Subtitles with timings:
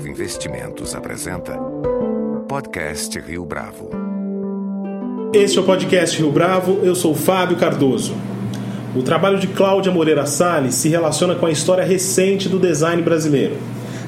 [0.00, 1.58] Bravo Investimentos apresenta
[2.48, 3.90] Podcast Rio Bravo.
[5.34, 8.14] Este é o Podcast Rio Bravo, eu sou Fábio Cardoso.
[8.96, 13.56] O trabalho de Cláudia Moreira Salles se relaciona com a história recente do design brasileiro.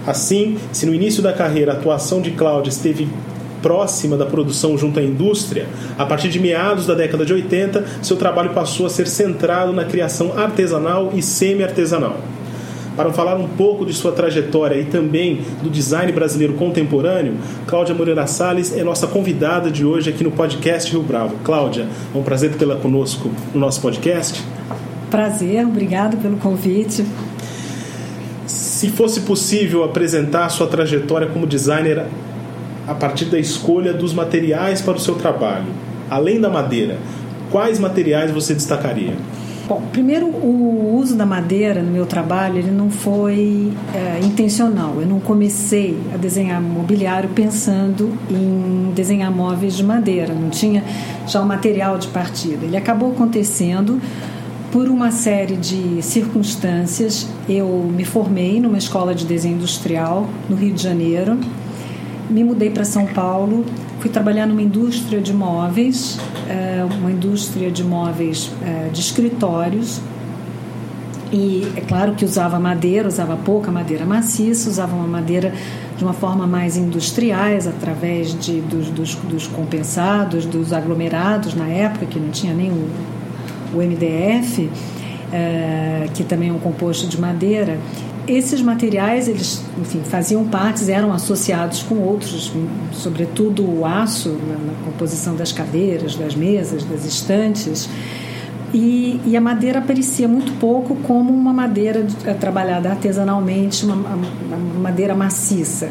[0.07, 3.07] Assim, se no início da carreira a atuação de Cláudia esteve
[3.61, 5.67] próxima da produção junto à indústria,
[5.99, 9.85] a partir de meados da década de 80, seu trabalho passou a ser centrado na
[9.85, 12.17] criação artesanal e semi-artesanal.
[12.97, 18.27] Para falar um pouco de sua trajetória e também do design brasileiro contemporâneo, Cláudia Moreira
[18.27, 21.37] Salles é nossa convidada de hoje aqui no podcast Rio Bravo.
[21.43, 24.45] Cláudia, é um prazer tê-la conosco no nosso podcast.
[25.11, 27.05] Prazer, obrigado pelo convite.
[28.47, 32.05] Se fosse possível apresentar sua trajetória como designer
[32.87, 35.67] a partir da escolha dos materiais para o seu trabalho.
[36.11, 36.99] Além da madeira,
[37.51, 39.15] quais materiais você destacaria?
[39.73, 45.01] Bom, primeiro o uso da madeira no meu trabalho ele não foi é, intencional.
[45.01, 50.35] Eu não comecei a desenhar mobiliário pensando em desenhar móveis de madeira.
[50.35, 50.85] Não tinha
[51.27, 52.67] já o material de partida.
[52.67, 53.99] Ele acabou acontecendo
[54.71, 57.27] por uma série de circunstâncias.
[57.49, 61.39] Eu me formei numa escola de desenho industrial no Rio de Janeiro
[62.33, 63.65] me mudei para São Paulo,
[64.03, 70.01] fui trabalhar numa indústria de móveis, é, uma indústria de móveis é, de escritórios.
[71.33, 75.55] E é claro que usava madeira, usava pouca madeira maciça, usava uma madeira
[75.97, 82.05] de uma forma mais industriais, através de, dos, dos, dos compensados, dos aglomerados na época,
[82.05, 82.91] que não tinha nem o,
[83.73, 84.69] o MDF,
[85.33, 87.79] é, que também é um composto de madeira.
[88.27, 92.53] Esses materiais, eles, enfim, faziam partes, eram associados com outros,
[92.93, 97.89] sobretudo o aço na, na composição das cadeiras, das mesas, das estantes.
[98.73, 104.81] E, e, a madeira aparecia muito pouco como uma madeira eh, trabalhada artesanalmente, uma, uma
[104.81, 105.91] madeira maciça.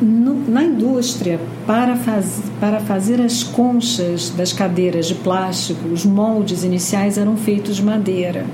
[0.00, 6.64] No, na indústria, para, faz, para fazer as conchas das cadeiras de plástico, os moldes
[6.64, 8.44] iniciais eram feitos de madeira.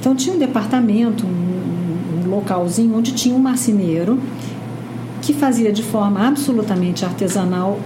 [0.00, 1.71] Então tinha um departamento, um,
[2.36, 4.18] localzinho onde tinha um marceneiro
[5.20, 7.78] que fazia de forma absolutamente artesanal,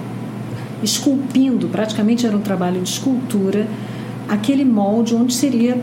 [0.82, 3.66] esculpindo, praticamente era um trabalho de escultura,
[4.28, 5.80] aquele molde onde seria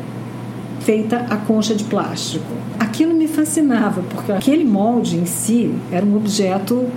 [0.80, 2.52] feita a concha de plástico.
[2.80, 6.88] Aquilo me fascinava, porque aquele molde em si era um objeto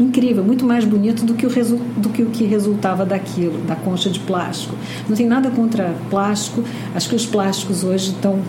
[0.00, 1.50] incrível, muito mais bonito do que, o
[1.96, 4.74] do que o que resultava daquilo, da concha de plástico.
[5.08, 8.40] Não tem nada contra plástico, acho que os plásticos hoje estão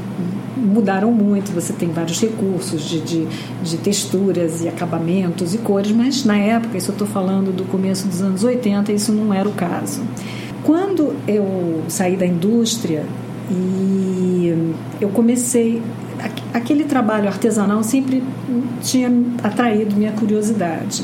[0.64, 3.28] mudaram muito, você tem vários recursos de, de,
[3.64, 8.08] de texturas e acabamentos e cores, mas na época, isso eu estou falando do começo
[8.08, 10.02] dos anos 80, isso não era o caso.
[10.64, 13.06] Quando eu saí da indústria
[13.52, 15.82] e eu comecei
[16.54, 18.24] aquele trabalho artesanal sempre
[18.82, 19.12] tinha
[19.44, 21.04] atraído minha curiosidade.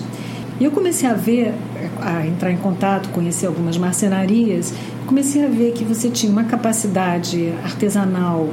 [0.60, 1.54] E eu comecei a ver,
[2.02, 4.74] a entrar em contato, conhecer algumas marcenarias,
[5.06, 8.50] comecei a ver que você tinha uma capacidade artesanal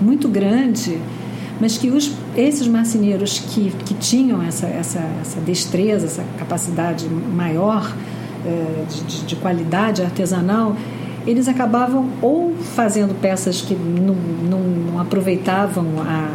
[0.00, 0.98] muito grande,
[1.60, 7.94] mas que os, esses marceneiros que, que tinham essa, essa, essa destreza, essa capacidade maior
[8.44, 10.76] é, de, de, qualidade artesanal,
[11.26, 16.28] eles acabavam ou fazendo peças que não, não, não aproveitavam a,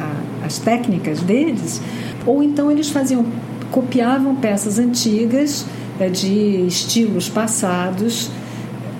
[0.00, 1.80] a, as técnicas deles,
[2.24, 3.24] ou então eles faziam
[3.70, 5.66] copiavam peças antigas
[5.98, 8.30] é, de estilos passados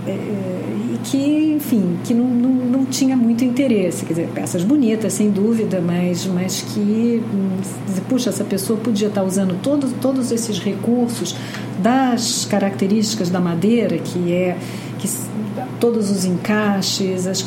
[0.06, 4.04] é, que, enfim, que não, não, não, tinha muito interesse.
[4.04, 7.60] Quer dizer, peças bonitas, sem dúvida, mas, mas que, hum,
[8.08, 11.36] puxa, essa pessoa podia estar usando todos, todos esses recursos
[11.82, 14.56] das características da madeira, que é
[14.98, 15.08] que
[15.80, 17.44] todos os encaixes, as,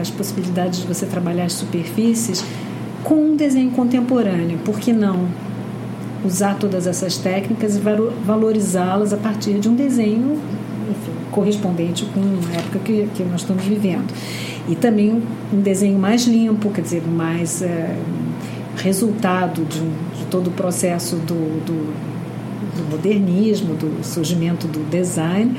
[0.00, 2.44] as possibilidades de você trabalhar as superfícies,
[3.02, 5.28] com um desenho contemporâneo, por que não?
[6.24, 7.80] Usar todas essas técnicas e
[8.24, 10.38] valorizá-las a partir de um desenho
[11.38, 14.12] correspondente com a época que, que nós estamos vivendo.
[14.68, 15.22] E também
[15.52, 17.96] um desenho mais limpo, quer dizer, mais é,
[18.76, 21.94] resultado de, de, todo o processo do, do,
[22.76, 25.56] do, modernismo, do surgimento do design,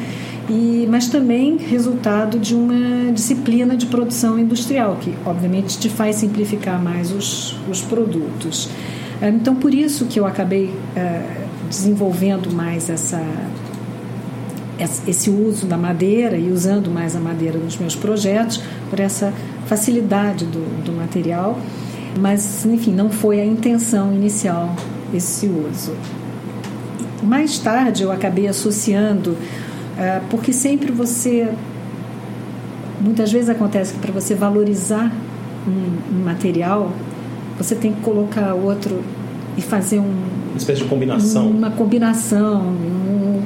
[0.49, 6.81] e, mas também resultado de uma disciplina de produção industrial, que obviamente te faz simplificar
[6.81, 8.69] mais os, os produtos.
[9.21, 11.21] Então, por isso que eu acabei é,
[11.69, 13.21] desenvolvendo mais essa
[15.07, 19.33] esse uso da madeira e usando mais a madeira nos meus projetos por essa
[19.65, 21.59] facilidade do, do material,
[22.19, 24.75] mas enfim, não foi a intenção inicial
[25.13, 25.93] esse uso.
[27.21, 31.49] Mais tarde eu acabei associando, uh, porque sempre você.
[33.01, 35.11] Muitas vezes acontece que para você valorizar
[35.67, 36.91] um, um material,
[37.57, 39.01] você tem que colocar outro
[39.57, 40.03] e fazer um,
[40.49, 41.49] uma espécie de combinação.
[41.49, 42.75] Uma combinação,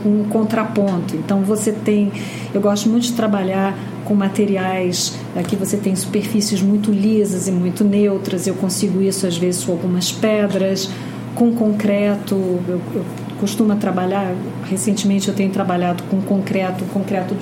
[0.06, 1.16] um, contraponto.
[1.16, 2.12] Então você tem.
[2.54, 7.84] Eu gosto muito de trabalhar com materiais aqui você tem superfícies muito lisas e muito
[7.84, 8.48] neutras.
[8.48, 10.90] Eu consigo isso às vezes com algumas pedras,
[11.36, 12.36] com concreto.
[12.68, 13.06] Eu, eu
[13.44, 14.34] costuma trabalhar,
[14.70, 17.36] recentemente eu tenho trabalhado com concreto, concreto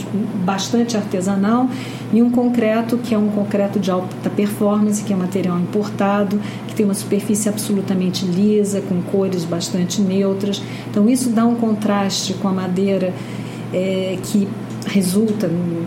[0.43, 1.69] bastante artesanal
[2.11, 6.73] e um concreto que é um concreto de alta performance, que é material importado, que
[6.73, 10.59] tem uma superfície absolutamente lisa, com cores bastante neutras.
[10.89, 13.13] Então isso dá um contraste com a madeira
[13.71, 14.47] é, que
[14.87, 15.85] resulta em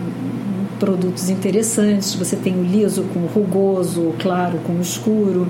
[0.79, 2.15] produtos interessantes.
[2.15, 5.45] Você tem o liso com o rugoso, o claro com o escuro.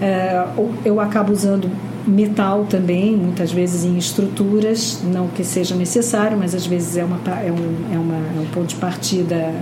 [0.00, 0.42] É,
[0.86, 1.70] eu acabo usando
[2.10, 7.20] metal também, muitas vezes em estruturas, não que seja necessário, mas às vezes é, uma,
[7.42, 9.54] é, um, é, uma, é um ponto de partida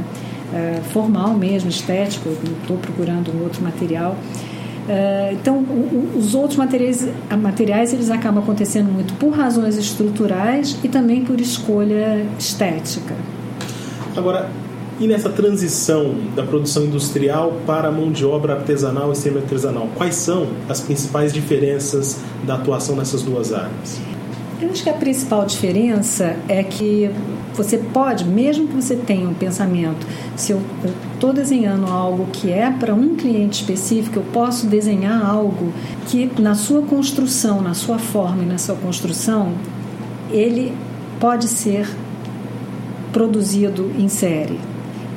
[0.52, 2.30] é, formal mesmo, estético,
[2.60, 4.16] estou procurando um outro material.
[4.88, 5.64] É, então,
[6.16, 7.06] os outros materiais,
[7.38, 13.14] materiais eles acabam acontecendo muito por razões estruturais e também por escolha estética.
[14.16, 14.48] Agora,
[15.00, 20.16] e nessa transição da produção industrial para a mão de obra artesanal e semi-artesanal, quais
[20.16, 24.00] são as principais diferenças da atuação nessas duas áreas?
[24.60, 27.08] Eu acho que a principal diferença é que
[27.54, 30.04] você pode, mesmo que você tenha um pensamento,
[30.36, 30.60] se eu
[31.14, 35.72] estou desenhando algo que é para um cliente específico, eu posso desenhar algo
[36.06, 39.52] que na sua construção, na sua forma e na sua construção,
[40.30, 40.72] ele
[41.20, 41.88] pode ser
[43.12, 44.58] produzido em série.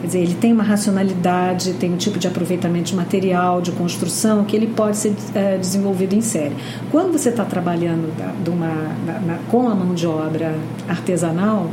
[0.02, 4.44] Quer dizer, ele tem uma racionalidade, tem um tipo de aproveitamento de material, de construção,
[4.44, 6.56] que ele pode ser é, desenvolvido em série.
[6.90, 8.74] Quando você está trabalhando da, uma,
[9.06, 10.56] na, na, com a mão de obra
[10.90, 11.70] artesanal,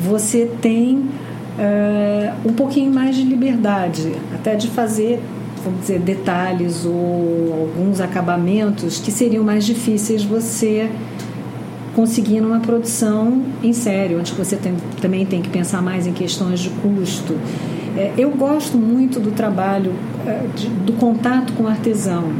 [0.00, 1.04] você tem
[1.56, 5.20] é, um pouquinho mais de liberdade, até de fazer,
[5.62, 10.90] vamos dizer, detalhes ou alguns acabamentos que seriam mais difíceis você
[11.94, 16.60] conseguindo uma produção em série, onde você tem, também tem que pensar mais em questões
[16.60, 17.34] de custo.
[17.96, 19.92] É, eu gosto muito do trabalho,
[20.26, 22.32] é, de, do contato com o artesão.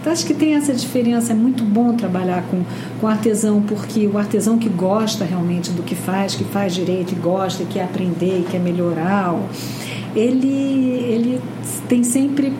[0.00, 1.32] Então, acho que tem essa diferença.
[1.32, 2.62] É muito bom trabalhar com,
[3.00, 7.16] com artesão, porque o artesão que gosta realmente do que faz, que faz direito e
[7.16, 9.34] gosta, e quer aprender, e quer melhorar,
[10.14, 11.40] ele, ele
[11.88, 12.52] tem sempre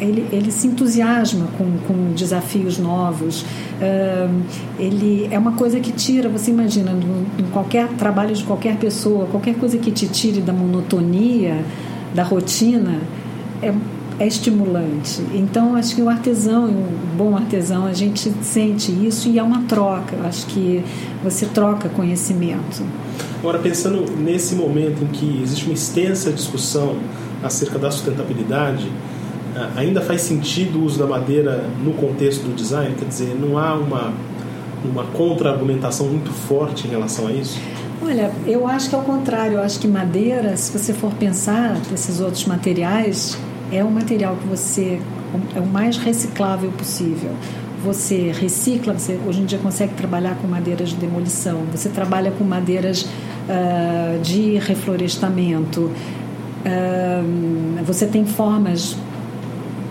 [0.00, 3.44] ele, ele se entusiasma com, com desafios novos.
[4.78, 6.92] ele é uma coisa que tira, você imagina,
[7.38, 11.64] em qualquer trabalho de qualquer pessoa, qualquer coisa que te tire da monotonia,
[12.14, 12.98] da rotina,
[13.62, 13.72] é,
[14.18, 15.22] é estimulante.
[15.32, 19.62] Então, acho que o artesão, o bom artesão, a gente sente isso e é uma
[19.62, 20.16] troca.
[20.24, 20.84] Acho que
[21.22, 22.84] você troca conhecimento.
[23.40, 26.96] Agora, pensando nesse momento em que existe uma extensa discussão
[27.42, 28.90] acerca da sustentabilidade,
[29.76, 32.94] ainda faz sentido o uso da madeira no contexto do design?
[32.94, 34.12] Quer dizer, não há uma,
[34.84, 37.58] uma contra-argumentação muito forte em relação a isso?
[38.04, 39.54] Olha, eu acho que é o contrário.
[39.54, 43.38] Eu acho que madeira, se você for pensar desses outros materiais,
[43.70, 45.00] é um material que você
[45.54, 47.30] é o mais reciclável possível.
[47.84, 52.44] Você recicla, você hoje em dia consegue trabalhar com madeiras de demolição, você trabalha com
[52.44, 55.90] madeiras uh, de reflorestamento,
[56.64, 58.96] uh, você tem formas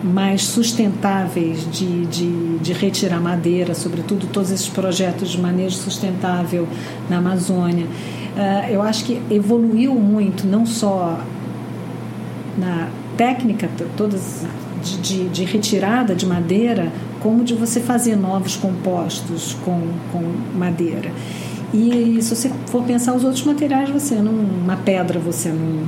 [0.03, 6.67] mais sustentáveis de, de, de, retirar madeira, sobretudo todos esses projetos de manejo sustentável
[7.09, 7.85] na Amazônia.
[7.85, 11.19] Uh, eu acho que evoluiu muito, não só
[12.57, 14.45] na técnica, todas
[14.81, 19.81] de, de, de, retirada de madeira, como de você fazer novos compostos com,
[20.11, 20.23] com
[20.57, 21.11] madeira.
[21.73, 25.85] E se você for pensar os outros materiais, você não, uma pedra você não,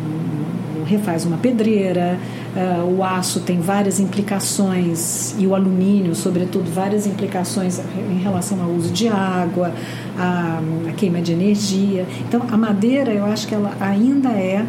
[0.84, 2.20] refaz uma pedreira,
[2.54, 8.70] Uh, o aço tem várias implicações, e o alumínio, sobretudo, várias implicações em relação ao
[8.70, 9.74] uso de água,
[10.16, 12.06] a, a queima de energia.
[12.28, 14.64] Então, a madeira, eu acho que ela ainda é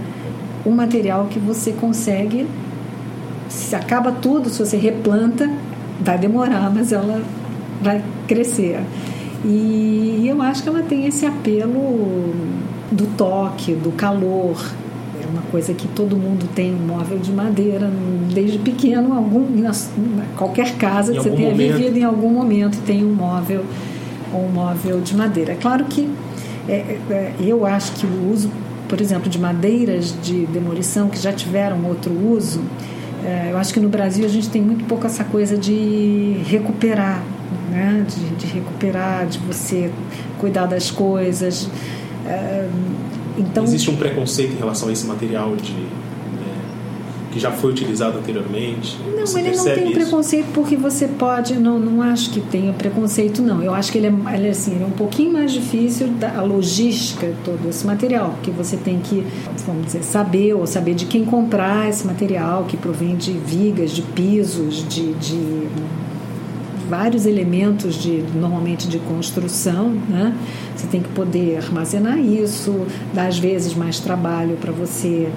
[0.64, 2.46] um material que você consegue,
[3.50, 5.50] se acaba tudo, se você replanta,
[6.00, 7.20] vai demorar, mas ela
[7.82, 8.80] vai crescer.
[9.44, 12.32] E eu acho que ela tem esse apelo
[12.90, 14.56] do toque, do calor,
[15.34, 17.90] uma coisa que todo mundo tem um móvel de madeira
[18.32, 19.44] desde pequeno algum
[20.36, 21.76] qualquer casa que você tenha momento.
[21.76, 23.64] vivido em algum momento tem um móvel
[24.32, 26.08] um móvel de madeira é claro que
[26.68, 28.50] é, é, eu acho que o uso
[28.88, 32.60] por exemplo de madeiras de demolição que já tiveram outro uso
[33.24, 37.22] é, eu acho que no Brasil a gente tem muito pouco essa coisa de recuperar
[37.70, 38.04] né?
[38.08, 39.90] de, de recuperar de você
[40.38, 41.68] cuidar das coisas
[42.26, 42.68] é,
[43.36, 45.72] então, Existe um preconceito em relação a esse material de.
[45.72, 48.96] É, que já foi utilizado anteriormente?
[49.04, 51.54] Não, Você ele não tem preconceito porque você pode.
[51.54, 53.62] Não, não acho que tenha preconceito, não.
[53.62, 56.38] Eu acho que ele é, ele é, assim, ele é um pouquinho mais difícil da
[56.38, 59.26] a logística todo esse material, porque você tem que,
[59.66, 64.02] vamos dizer, saber ou saber de quem comprar esse material que provém de vigas, de
[64.02, 65.68] pisos, de, de
[66.88, 70.34] vários elementos de normalmente de construção, né?
[70.76, 75.28] Você tem que poder armazenar isso, dá às vezes mais trabalho para você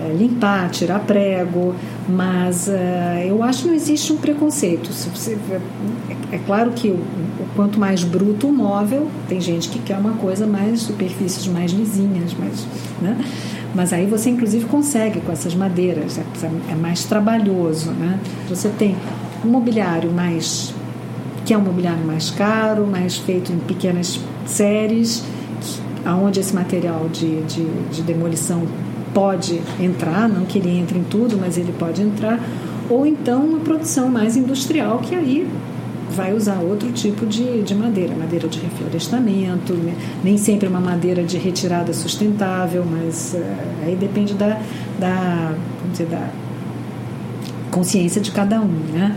[0.00, 1.74] é, limpar, tirar prego,
[2.08, 4.90] mas uh, eu acho que não existe um preconceito.
[4.90, 9.78] Você, é, é, claro que o, o, quanto mais bruto o móvel, tem gente que
[9.78, 12.66] quer uma coisa mais superfícies mais lisinhas, mais,
[13.02, 13.22] né?
[13.74, 18.18] Mas aí você inclusive consegue com essas madeiras, é, é mais trabalhoso, né?
[18.48, 18.96] Você tem
[19.44, 20.74] um mobiliário mais
[21.44, 25.24] que é um mobiliário mais caro, mais feito em pequenas séries,
[26.04, 28.62] aonde esse material de, de, de demolição
[29.12, 32.38] pode entrar, não que ele entre em tudo, mas ele pode entrar,
[32.88, 35.48] ou então uma produção mais industrial que aí
[36.10, 39.94] vai usar outro tipo de, de madeira, madeira de reflorestamento, né?
[40.24, 44.60] nem sempre uma madeira de retirada sustentável, mas uh, aí depende da,
[44.98, 45.54] da,
[45.92, 46.28] dizer, da
[47.70, 49.16] consciência de cada um, né?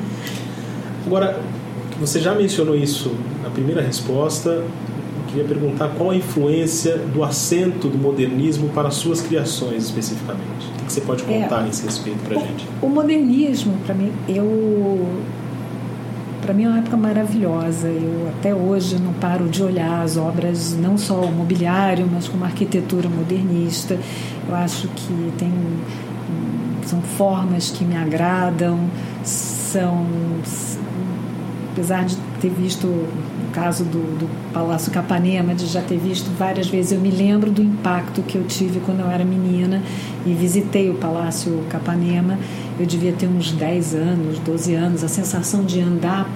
[1.05, 1.39] Agora,
[1.99, 4.49] você já mencionou isso na primeira resposta.
[4.49, 4.65] Eu
[5.27, 10.67] queria perguntar qual a influência do acento do modernismo para as suas criações especificamente.
[10.81, 12.67] O que você pode contar é, nesse respeito para a gente?
[12.81, 15.07] O modernismo, para mim, eu
[16.41, 17.87] para mim é uma época maravilhosa.
[17.87, 22.43] Eu até hoje não paro de olhar as obras, não só o mobiliário, mas como
[22.43, 23.97] a arquitetura modernista.
[24.47, 25.51] Eu acho que tem
[26.85, 28.77] são formas que me agradam,
[29.23, 30.05] são
[31.73, 33.07] apesar de ter visto o
[33.51, 37.61] caso do, do, Palácio Capanema, de já ter visto várias vezes, eu me lembro do
[37.61, 39.81] impacto que eu tive quando eu era menina
[40.25, 42.37] e visitei o Palácio Capanema.
[42.79, 46.29] Eu devia ter uns 10 anos, 12 anos, a sensação de andar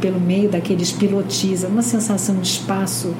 [0.00, 3.14] pelo meio daqueles pilotis, uma sensação de espaço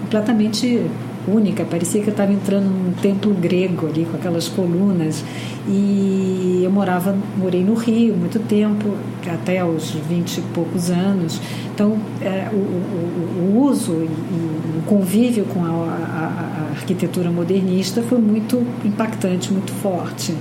[0.00, 0.86] completamente
[1.28, 5.24] única, parecia que eu estava entrando num templo grego ali com aquelas colunas.
[5.66, 8.94] E eu morava, morei no Rio muito tempo,
[9.26, 11.40] até aos 20 e poucos anos.
[11.74, 18.02] Então, é, o, o, o, uso e o convívio com a, a, a arquitetura modernista
[18.02, 20.34] foi muito impactante, muito forte.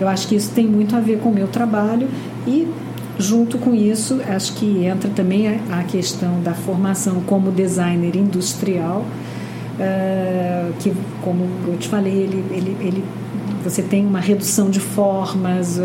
[0.00, 2.08] Eu acho que isso tem muito a ver com o meu trabalho
[2.46, 2.66] e
[3.16, 9.04] Junto com isso, acho que entra também a questão da formação como designer industrial,
[9.74, 13.04] uh, que, como eu te falei, ele, ele, ele,
[13.62, 15.82] você tem uma redução de formas, uh,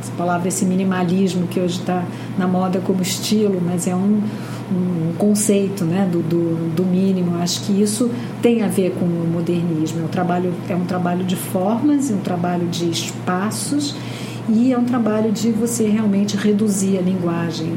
[0.00, 2.04] essa palavra, esse minimalismo que hoje está
[2.36, 4.22] na moda como estilo, mas é um,
[4.70, 7.36] um conceito né, do, do, do, mínimo.
[7.42, 10.02] Acho que isso tem a ver com o modernismo.
[10.02, 13.94] É um trabalho, é um trabalho de formas, é um trabalho de espaços
[14.48, 17.76] e é um trabalho de você realmente reduzir a linguagem.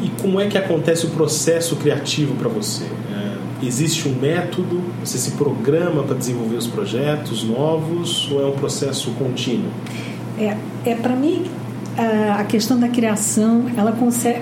[0.00, 2.84] E como é que acontece o processo criativo para você?
[3.62, 4.82] Existe um método?
[5.04, 9.70] Você se programa para desenvolver os projetos novos ou é um processo contínuo?
[10.38, 11.44] É, é para mim
[12.38, 13.94] a questão da criação ela,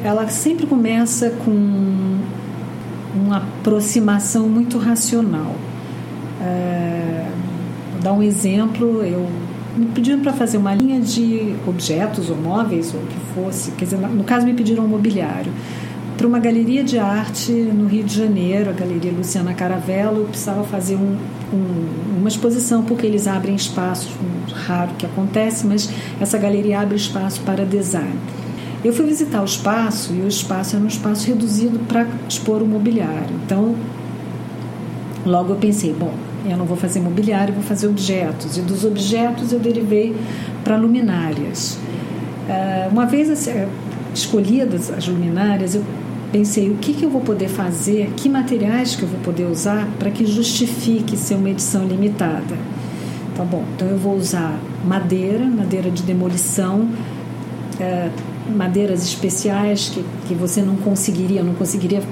[0.05, 2.19] ela sempre começa com
[3.15, 5.55] uma aproximação muito racional.
[6.41, 7.27] É,
[7.93, 9.29] vou dar um exemplo, eu
[9.77, 13.85] me pediram para fazer uma linha de objetos ou móveis ou o que fosse, quer
[13.85, 15.53] dizer, no caso me pediram um mobiliário
[16.21, 20.97] para uma galeria de arte no Rio de Janeiro, a Galeria Luciana Caravello, precisava fazer
[20.97, 21.17] um,
[21.51, 25.89] um, uma exposição, porque eles abrem espaços, um, raro que acontece, mas
[26.21, 28.19] essa galeria abre espaço para design.
[28.85, 32.67] Eu fui visitar o espaço e o espaço era um espaço reduzido para expor o
[32.67, 33.35] mobiliário.
[33.47, 33.75] Então,
[35.25, 36.13] logo eu pensei, bom,
[36.45, 38.59] eu não vou fazer mobiliário, vou fazer objetos.
[38.59, 40.15] E dos objetos eu derivei
[40.63, 41.79] para luminárias.
[42.47, 43.53] Ah, uma vez assim,
[44.13, 45.83] escolhidas as luminárias, eu
[46.33, 49.89] pensei o que, que eu vou poder fazer, que materiais que eu vou poder usar
[49.99, 52.57] para que justifique ser uma edição limitada.
[53.37, 56.89] Tá bom, então eu vou usar madeira, madeira de demolição,
[57.81, 58.11] é,
[58.55, 62.03] madeiras especiais que, que você não conseguiria, não conseguiria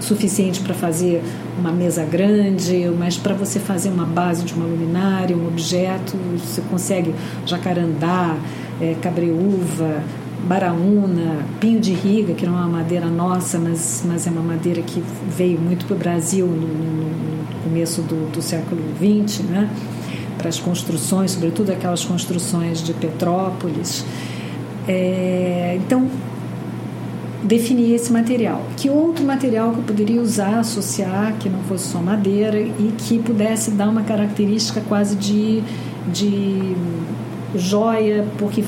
[0.00, 1.22] suficiente para fazer
[1.58, 6.62] uma mesa grande, mas para você fazer uma base de uma luminária, um objeto, você
[6.70, 8.36] consegue jacarandá,
[8.80, 10.02] é, cabreúva,
[10.46, 14.82] baraúna, pinho de riga, que não é uma madeira nossa, mas, mas é uma madeira
[14.82, 19.70] que veio muito para o Brasil no, no, começo do, do século XX, né?
[20.38, 24.04] para as construções, sobretudo aquelas construções de Petrópolis.
[24.86, 26.08] É, então,
[27.42, 28.62] definir esse material.
[28.76, 33.18] Que outro material que eu poderia usar, associar, que não fosse só madeira e que
[33.18, 35.62] pudesse dar uma característica quase de,
[36.06, 36.74] de
[37.54, 38.64] joia, porque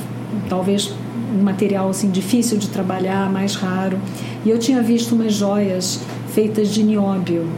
[0.48, 0.94] talvez
[1.30, 3.98] um material assim difícil de trabalhar, mais raro.
[4.44, 6.00] E eu tinha visto umas joias
[6.32, 7.48] feitas de nióbio,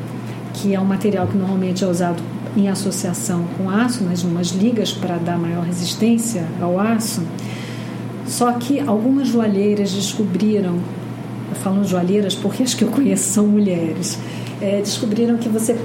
[0.55, 2.23] que é um material que normalmente é usado
[2.57, 7.23] em associação com aço, nas umas ligas para dar maior resistência ao aço.
[8.27, 10.79] Só que algumas joalheiras descobriram,
[11.63, 14.19] falando joalheiras porque as que eu conheço são mulheres,
[14.61, 15.77] é, descobriram que você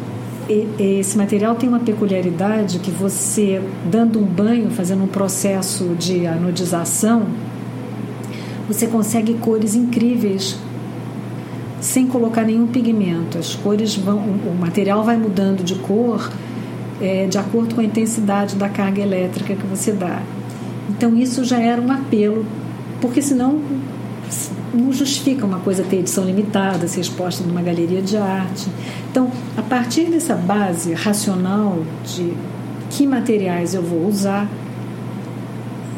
[0.80, 7.26] esse material tem uma peculiaridade que você dando um banho, fazendo um processo de anodização,
[8.68, 10.58] você consegue cores incríveis
[11.80, 13.38] sem colocar nenhum pigmento.
[13.38, 16.32] As cores vão, o material vai mudando de cor
[17.02, 20.22] é, de acordo com a intensidade da carga elétrica que você dá.
[20.90, 22.46] Então isso já era um apelo,
[23.00, 23.62] porque senão
[24.74, 28.68] não justifica uma coisa ter edição limitada, ser exposta numa galeria de arte.
[29.10, 32.34] Então, a partir dessa base racional de
[32.90, 34.48] que materiais eu vou usar,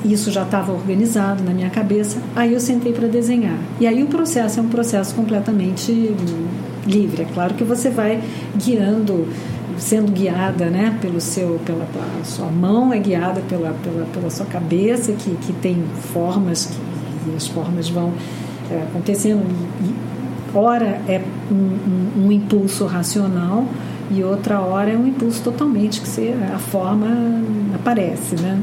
[0.06, 3.58] isso já estava organizado na minha cabeça, aí eu sentei para desenhar.
[3.79, 5.91] E aí o processo é um processo completamente
[6.86, 7.24] livre.
[7.24, 8.22] É claro que você vai
[8.58, 9.27] guiando
[9.77, 14.46] sendo guiada né, pelo seu, pela, pela sua mão, é guiada pela, pela, pela sua
[14.46, 18.13] cabeça, que, que tem formas, que, e as formas vão
[18.70, 19.44] é, acontecendo.
[19.82, 23.65] E, ora é um, um, um, impulso racional
[24.12, 27.08] e outra hora é um impulso totalmente que você, a forma
[27.75, 28.36] aparece.
[28.36, 28.62] Né?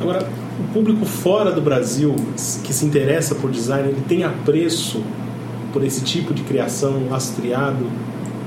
[0.00, 0.28] Agora,
[0.60, 2.14] o público fora do Brasil
[2.64, 5.02] que se interessa por design, ele tem apreço
[5.72, 7.86] por esse tipo de criação lastreado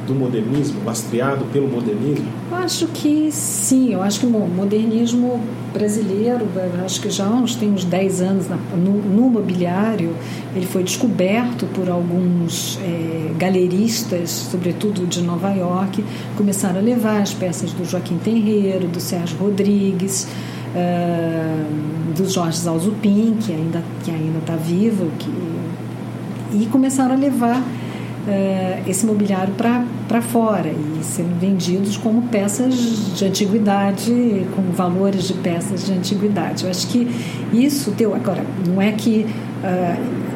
[0.07, 2.25] do modernismo, lastreado pelo modernismo?
[2.49, 6.47] Eu acho que sim, eu acho que o modernismo brasileiro,
[6.83, 10.15] acho que já uns, tem uns 10 anos no, no mobiliário,
[10.55, 16.03] ele foi descoberto por alguns é, galeristas, sobretudo de Nova York,
[16.37, 20.27] começaram a levar as peças do Joaquim Tenreiro, do Sérgio Rodrigues,
[20.77, 25.29] uh, do Jorge Zalzupin, que ainda que ainda está vivo, que,
[26.53, 29.53] e começaram a levar uh, esse mobiliário
[30.07, 36.63] para fora e sendo vendidos como peças de antiguidade, com valores de peças de antiguidade.
[36.63, 37.07] Eu acho que
[37.51, 38.13] isso deu.
[38.15, 39.25] Agora, não é que.
[39.63, 40.27] Uh,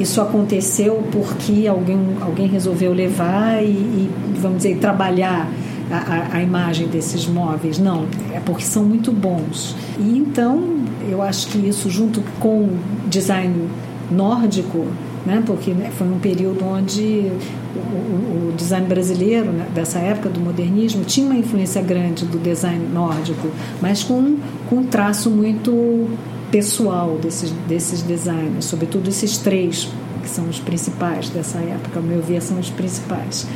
[0.00, 5.46] isso aconteceu porque alguém, alguém resolveu levar e, e vamos dizer, trabalhar
[5.90, 7.78] a, a, imagem desses móveis.
[7.78, 9.74] Não, é porque são muito bons.
[9.98, 10.76] E então,
[11.08, 12.68] eu acho que isso, junto com
[13.06, 13.68] design
[14.10, 14.86] nórdico,
[15.26, 15.42] né?
[15.44, 17.30] porque né, foi um período onde
[17.74, 22.86] o, o design brasileiro, né, dessa época do modernismo, tinha uma influência grande do design
[22.92, 23.48] nórdico,
[23.80, 24.36] mas com,
[24.68, 26.08] com um traço muito
[26.50, 29.88] pessoal desses, desses designers, sobretudo esses três
[30.20, 33.46] que são os principais dessa época, ao meu ver, são os principais.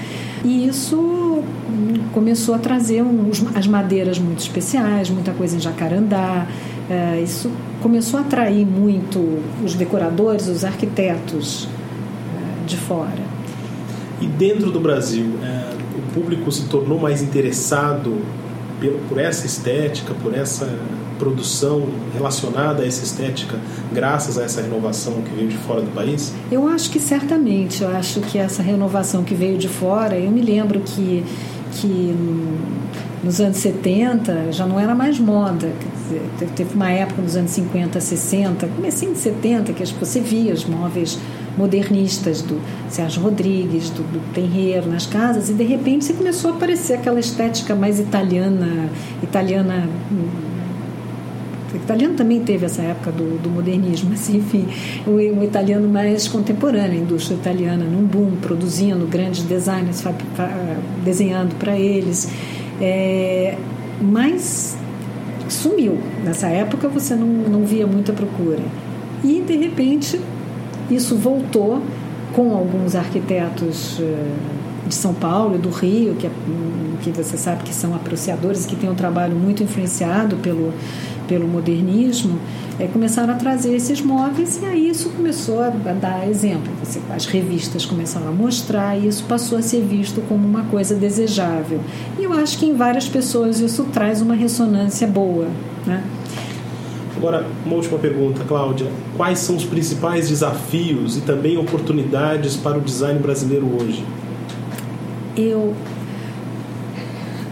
[0.44, 1.42] E isso
[2.12, 6.46] começou a trazer uns, as madeiras muito especiais, muita coisa em jacarandá,
[6.88, 7.50] é, isso
[7.80, 11.68] começou a atrair muito os decoradores, os arquitetos
[12.36, 13.24] é, de fora.
[14.20, 18.20] E dentro do Brasil, é, o público se tornou mais interessado
[18.80, 20.78] por, por essa estética, por essa
[21.18, 23.58] produção relacionada a essa estética,
[23.92, 26.32] graças a essa renovação que veio de fora do país?
[26.50, 27.82] Eu acho que certamente.
[27.82, 31.24] Eu acho que essa renovação que veio de fora, eu me lembro que
[31.74, 32.14] que
[33.22, 35.72] nos anos 70 já não era mais moda.
[36.54, 41.18] Teve uma época nos anos 50, 60, comecinho de 70, que você via os móveis
[41.56, 46.54] modernistas do Sérgio Rodrigues, do, do Tenreiro nas casas, e de repente você começou a
[46.54, 48.88] aparecer aquela estética mais italiana,
[49.22, 49.88] italiana
[51.74, 54.66] o italiano também teve essa época do, do modernismo, mas enfim,
[55.06, 60.02] o, o, italiano mais contemporâneo, a indústria italiana num boom, produzindo grandes designers,
[61.04, 62.28] desenhando para eles.
[62.80, 63.56] É,
[64.00, 64.76] mas
[65.48, 65.98] sumiu.
[66.24, 68.62] Nessa época você não, não via muita procura.
[69.22, 70.20] E, de repente,
[70.90, 71.82] isso voltou
[72.34, 74.32] com alguns arquitetos eh,
[74.86, 76.30] de São Paulo e do Rio, que, é,
[77.00, 80.74] que você sabe que são apreciadores, que têm um trabalho muito influenciado pelo,
[81.26, 82.38] pelo modernismo,
[82.78, 86.72] é, começaram a trazer esses móveis e aí isso começou a, dar exemplo.
[86.82, 90.94] Você, as revistas começaram a mostrar e isso passou a ser visto como uma coisa
[90.94, 91.80] desejável.
[92.18, 95.46] E eu acho que em várias pessoas isso traz uma ressonância boa.
[95.86, 96.02] Né?
[97.16, 98.88] Agora, uma última pergunta, Cláudia.
[99.16, 104.04] Quais são os principais desafios e também oportunidades para o design brasileiro hoje?
[105.36, 105.74] Eu.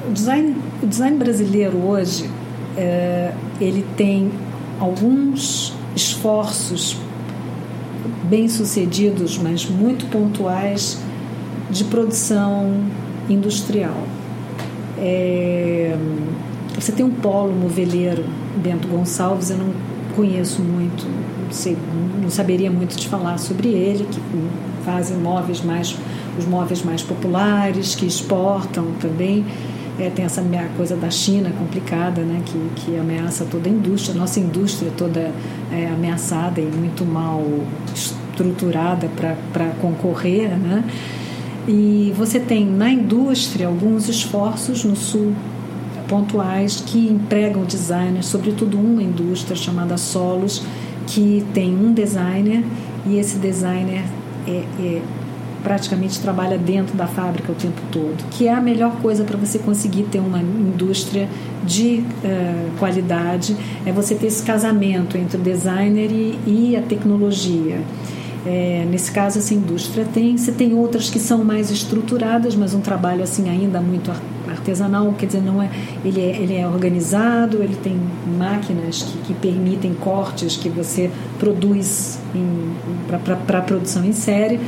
[0.09, 2.29] O design, o design brasileiro hoje
[2.77, 4.31] é, ele tem
[4.81, 6.97] alguns esforços
[8.25, 10.99] bem sucedidos, mas muito pontuais,
[11.71, 12.85] de produção
[13.29, 13.97] industrial.
[14.99, 15.97] É,
[16.75, 18.25] você tem um polo moveleiro
[18.57, 19.73] Bento Gonçalves, eu não
[20.15, 21.77] conheço muito, não, sei,
[22.21, 24.21] não saberia muito te falar sobre ele, que
[24.85, 25.97] fazem móveis mais
[26.39, 29.45] os móveis mais populares, que exportam também.
[29.99, 30.43] É, tem essa
[30.77, 34.15] coisa da China complicada, né, que, que ameaça toda a indústria.
[34.15, 35.31] Nossa indústria toda
[35.71, 37.45] é ameaçada e muito mal
[37.95, 39.09] estruturada
[39.53, 40.51] para concorrer.
[40.59, 40.85] Né?
[41.69, 45.35] E você tem na indústria alguns esforços no sul
[46.09, 50.63] pontuais que empregam designers, sobretudo uma indústria chamada Solos,
[51.07, 52.65] que tem um designer
[53.07, 54.05] e esse designer
[54.47, 55.03] é, é
[55.63, 59.59] praticamente trabalha dentro da fábrica o tempo todo, que é a melhor coisa para você
[59.59, 61.29] conseguir ter uma indústria
[61.65, 67.81] de uh, qualidade, é você ter esse casamento entre o designer e, e a tecnologia.
[68.45, 70.37] É, nesse caso, essa indústria tem.
[70.37, 74.11] Você tem outras que são mais estruturadas, mas um trabalho assim ainda muito
[74.51, 75.71] artesanal, quer dizer, não é,
[76.05, 77.97] ele, é, ele é organizado, ele tem
[78.37, 82.19] máquinas que, que permitem cortes que você produz
[83.47, 84.59] para a produção em série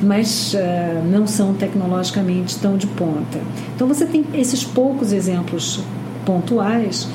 [0.00, 3.40] mas uh, não são tecnologicamente tão de ponta.
[3.74, 5.80] Então você tem esses poucos exemplos
[6.24, 7.08] pontuais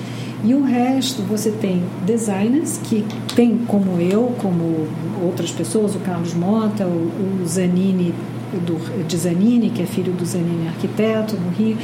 [0.43, 4.87] e o resto você tem designers que tem como eu, como
[5.23, 8.13] outras pessoas, o Carlos Mota, o, o Zanini
[8.59, 11.77] do, de Zanini, que é filho do Zanini arquiteto no Rio,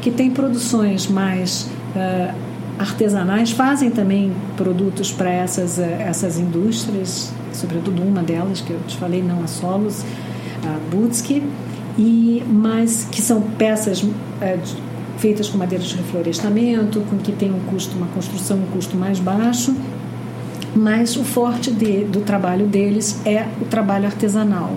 [0.00, 2.34] que tem produções mais uh,
[2.78, 8.96] artesanais, fazem também produtos para essas, uh, essas indústrias, sobretudo uma delas que eu te
[8.96, 10.04] falei, não a Solos,
[10.64, 11.42] a Butsky,
[11.98, 14.04] e mas que são peças
[14.40, 14.58] é,
[15.18, 19.18] feitas com madeira de reflorestamento, com que tem um custo, uma construção, um custo mais
[19.18, 19.74] baixo,
[20.74, 24.74] mas o forte de, do trabalho deles é o trabalho artesanal.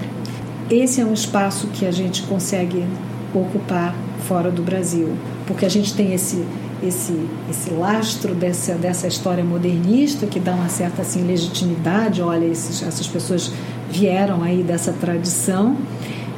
[0.69, 2.85] Esse é um espaço que a gente consegue
[3.33, 3.95] ocupar
[4.27, 5.15] fora do Brasil,
[5.47, 6.45] porque a gente tem esse
[6.83, 7.13] esse,
[7.49, 12.21] esse lastro dessa, dessa história modernista que dá uma certa assim, legitimidade.
[12.21, 13.51] Olha, esses, essas pessoas
[13.89, 15.75] vieram aí dessa tradição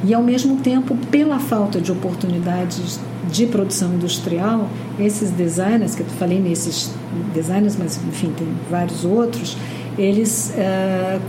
[0.04, 2.98] e ao mesmo tempo pela falta de oportunidades
[3.30, 6.90] de produção industrial esses designers que eu falei nesses
[7.34, 9.56] designers mas enfim tem vários outros
[9.98, 11.20] eles uh,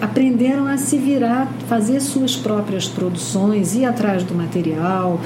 [0.00, 5.20] aprenderam a se virar fazer suas próprias produções ir atrás do material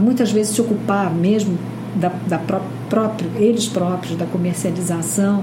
[0.00, 1.58] muitas vezes se ocupar mesmo
[1.96, 5.42] da, da pró próprio eles próprios da comercialização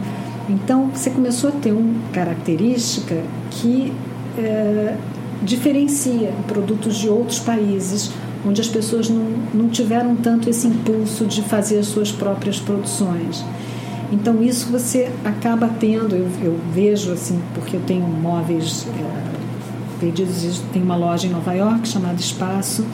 [0.49, 3.15] então, você começou a ter uma característica
[3.49, 3.93] que
[4.37, 4.95] é,
[5.41, 8.11] diferencia produtos de outros países,
[8.45, 13.43] onde as pessoas não, não tiveram tanto esse impulso de fazer as suas próprias produções.
[14.11, 20.61] Então, isso você acaba tendo, eu, eu vejo assim, porque eu tenho móveis é, vendidos,
[20.73, 22.85] tem uma loja em Nova York chamada Espaço,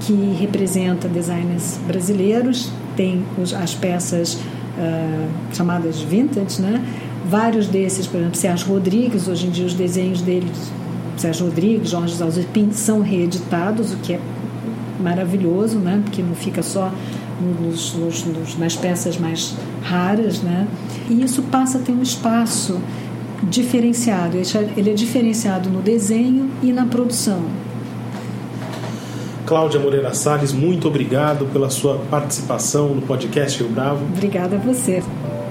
[0.00, 6.84] que representa designers brasileiros, tem os, as peças uh, chamadas vintage, né?
[7.28, 10.50] Vários desses, por exemplo, Sérgio Rodrigues, hoje em dia os desenhos dele,
[11.16, 14.20] Sérgio Rodrigues, Jorge Zalzepin, são reeditados, o que é
[15.00, 16.00] maravilhoso, né?
[16.04, 16.92] Porque não fica só
[17.60, 20.66] nos, nos, nos, nas peças mais raras, né?
[21.10, 22.80] E isso passa a ter um espaço
[23.42, 24.38] diferenciado.
[24.76, 27.42] Ele é diferenciado no desenho e na produção.
[29.46, 34.04] Cláudia Moreira Salles, muito obrigado pela sua participação no podcast Rio Bravo.
[34.04, 35.00] Obrigada a você.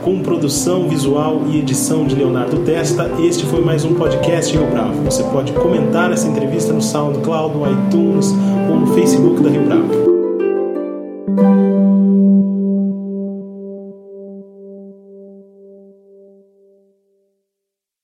[0.02, 5.02] Com produção visual e edição de Leonardo Testa, este foi mais um podcast Rio Bravo.
[5.04, 8.28] Você pode comentar essa entrevista no SoundCloud, no iTunes
[8.70, 10.06] ou no Facebook da Rio Bravo.